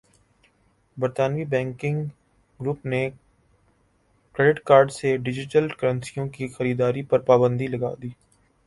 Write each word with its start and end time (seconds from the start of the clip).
برطانوی 0.97 1.43
banking 1.45 2.03
group 2.59 2.85
نے 2.85 3.03
credit 4.35 4.59
card 4.63 4.91
سے 4.91 5.15
ڈیجیٹل 5.17 5.67
کرنسیوں 5.79 6.27
کی 6.29 6.47
خریداری 6.47 7.03
پرپابندی 7.03 7.67
لگادی 7.67 8.09